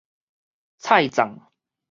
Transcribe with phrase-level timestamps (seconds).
[0.79, 1.37] 菜粽